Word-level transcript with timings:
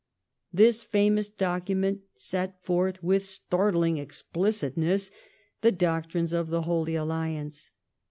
This 0.51 0.81
famous 0.83 1.29
docu 1.29 1.65
J 1.67 1.73
ment 1.75 2.01
set 2.15 2.59
forth 2.65 3.03
with 3.03 3.23
startling 3.23 3.99
explicitness 3.99 5.11
the 5.61 5.71
doctrines 5.71 6.33
of 6.33 6.47
the 6.49 6.63
Holy 6.63 6.97
I 6.97 7.01
Alliance. 7.01 7.69